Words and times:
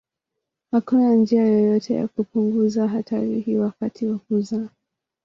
Hakuna 0.71 1.13
njia 1.15 1.47
yoyote 1.47 1.93
ya 1.95 2.07
kupunguza 2.07 2.87
hatari 2.87 3.39
hii 3.39 3.55
wakati 3.57 4.05
wa 4.05 4.17
kuzaa. 4.19 4.69